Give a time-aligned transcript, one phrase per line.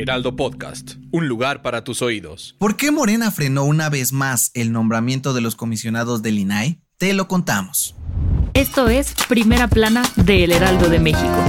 [0.00, 2.56] Heraldo Podcast, un lugar para tus oídos.
[2.58, 6.80] ¿Por qué Morena frenó una vez más el nombramiento de los comisionados del INAI?
[6.96, 7.94] Te lo contamos.
[8.54, 11.44] Esto es Primera Plana de El Heraldo de México.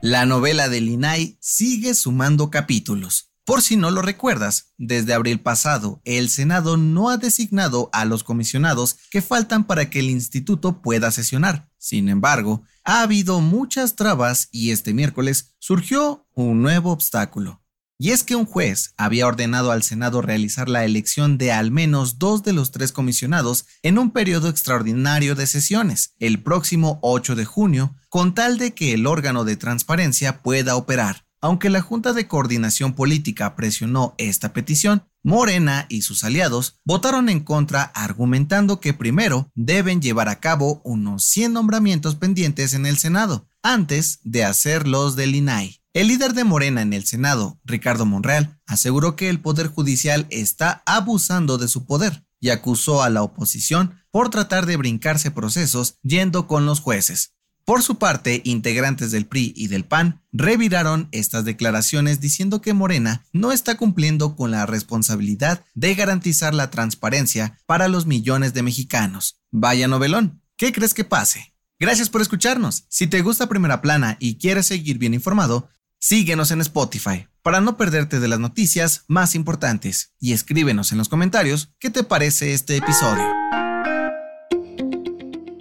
[0.00, 3.30] La novela del INAI sigue sumando capítulos.
[3.46, 8.24] Por si no lo recuerdas, desde abril pasado, el Senado no ha designado a los
[8.24, 11.70] comisionados que faltan para que el instituto pueda sesionar.
[11.78, 17.62] Sin embargo, ha habido muchas trabas y este miércoles surgió un nuevo obstáculo.
[17.98, 22.18] Y es que un juez había ordenado al Senado realizar la elección de al menos
[22.18, 27.44] dos de los tres comisionados en un periodo extraordinario de sesiones, el próximo 8 de
[27.44, 31.25] junio, con tal de que el órgano de transparencia pueda operar.
[31.46, 37.38] Aunque la Junta de Coordinación Política presionó esta petición, Morena y sus aliados votaron en
[37.38, 43.46] contra argumentando que primero deben llevar a cabo unos 100 nombramientos pendientes en el Senado,
[43.62, 45.80] antes de hacer los del INAI.
[45.92, 50.82] El líder de Morena en el Senado, Ricardo Monreal, aseguró que el Poder Judicial está
[50.84, 56.48] abusando de su poder y acusó a la oposición por tratar de brincarse procesos yendo
[56.48, 57.35] con los jueces.
[57.66, 63.24] Por su parte, integrantes del PRI y del PAN reviraron estas declaraciones diciendo que Morena
[63.32, 69.40] no está cumpliendo con la responsabilidad de garantizar la transparencia para los millones de mexicanos.
[69.50, 71.54] Vaya novelón, ¿qué crees que pase?
[71.80, 72.84] Gracias por escucharnos.
[72.88, 77.76] Si te gusta Primera Plana y quieres seguir bien informado, síguenos en Spotify para no
[77.76, 82.76] perderte de las noticias más importantes y escríbenos en los comentarios qué te parece este
[82.76, 83.26] episodio.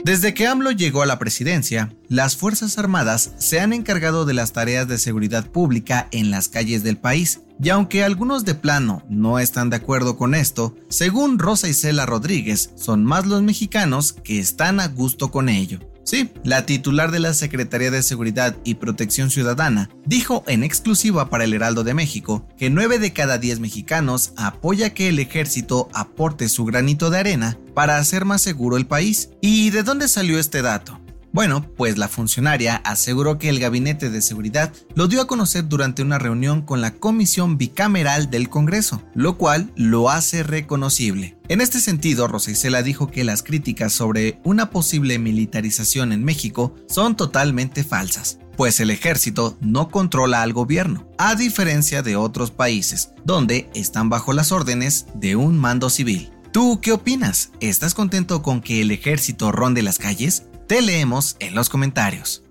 [0.05, 4.53] Desde que AMLO llegó a la presidencia, las Fuerzas Armadas se han encargado de las
[4.53, 9.39] tareas de seguridad pública en las calles del país, y aunque algunos de plano no
[9.39, 14.79] están de acuerdo con esto, según Rosa Isela Rodríguez, son más los mexicanos que están
[14.79, 15.79] a gusto con ello.
[16.05, 21.45] Sí, la titular de la Secretaría de Seguridad y Protección Ciudadana dijo en exclusiva para
[21.45, 26.47] el Heraldo de México que 9 de cada 10 mexicanos apoya que el ejército aporte
[26.47, 29.31] su granito de arena para hacer más seguro el país.
[29.41, 31.01] ¿Y de dónde salió este dato?
[31.35, 36.01] Bueno, pues la funcionaria aseguró que el Gabinete de Seguridad lo dio a conocer durante
[36.01, 41.37] una reunión con la Comisión Bicameral del Congreso, lo cual lo hace reconocible.
[41.49, 46.73] En este sentido, Rosa Isela dijo que las críticas sobre una posible militarización en México
[46.87, 53.09] son totalmente falsas, pues el ejército no controla al gobierno, a diferencia de otros países,
[53.25, 56.31] donde están bajo las órdenes de un mando civil.
[56.53, 57.51] ¿Tú qué opinas?
[57.59, 60.43] ¿Estás contento con que el ejército ronde las calles?
[60.67, 62.41] Te leemos en los comentarios.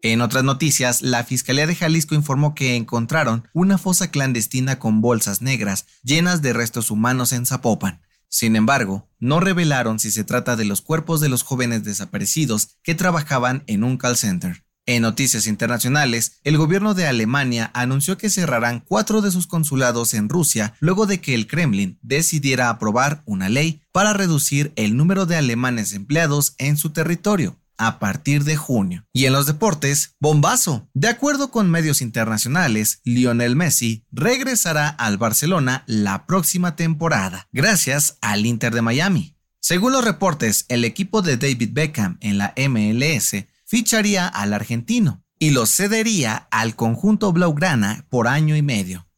[0.00, 5.42] En otras noticias, la Fiscalía de Jalisco informó que encontraron una fosa clandestina con bolsas
[5.42, 8.00] negras llenas de restos humanos en Zapopan.
[8.28, 12.94] Sin embargo, no revelaron si se trata de los cuerpos de los jóvenes desaparecidos que
[12.94, 14.64] trabajaban en un call center.
[14.84, 20.28] En noticias internacionales, el gobierno de Alemania anunció que cerrarán cuatro de sus consulados en
[20.28, 25.36] Rusia luego de que el Kremlin decidiera aprobar una ley para reducir el número de
[25.36, 29.06] alemanes empleados en su territorio a partir de junio.
[29.12, 30.88] Y en los deportes, bombazo.
[30.94, 38.46] De acuerdo con medios internacionales, Lionel Messi regresará al Barcelona la próxima temporada, gracias al
[38.46, 39.36] Inter de Miami.
[39.60, 45.48] Según los reportes, el equipo de David Beckham en la MLS ficharía al argentino y
[45.48, 49.08] lo cedería al conjunto Blaugrana por año y medio.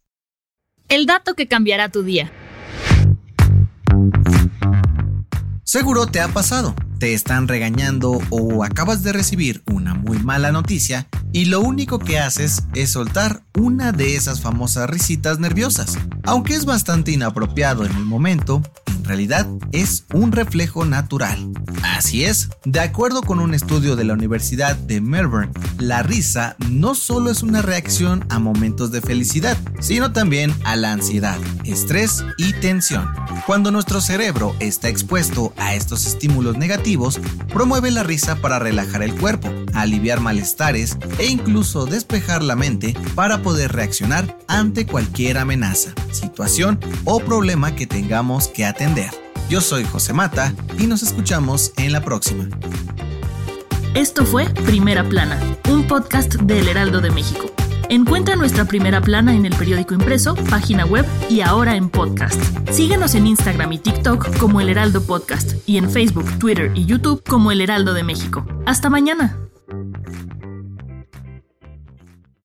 [0.89, 2.31] El dato que cambiará tu día.
[5.65, 6.77] Seguro te ha pasado.
[7.01, 12.21] Te están regañando o acabas de recibir una muy mala noticia y lo único que
[12.21, 15.99] haces es soltar una de esas famosas risitas nerviosas.
[16.23, 18.63] Aunque es bastante inapropiado en el momento,
[19.05, 21.53] realidad es un reflejo natural.
[21.83, 26.95] Así es, de acuerdo con un estudio de la Universidad de Melbourne, la risa no
[26.95, 32.53] solo es una reacción a momentos de felicidad, sino también a la ansiedad, estrés y
[32.55, 33.09] tensión.
[33.47, 37.21] Cuando nuestro cerebro está expuesto a estos estímulos negativos,
[37.53, 43.43] promueve la risa para relajar el cuerpo, aliviar malestares e incluso despejar la mente para
[43.43, 49.11] poder reaccionar ante cualquier amenaza, situación o problema que tengamos que atender.
[49.49, 52.49] Yo soy José Mata y nos escuchamos en la próxima.
[53.95, 55.39] Esto fue Primera Plana,
[55.71, 57.47] un podcast del Heraldo de México.
[57.91, 62.41] Encuentra nuestra primera plana en el periódico impreso, página web y ahora en podcast.
[62.71, 67.23] Síguenos en Instagram y TikTok como El Heraldo Podcast y en Facebook, Twitter y YouTube
[67.23, 68.45] como El Heraldo de México.
[68.67, 69.44] Hasta mañana.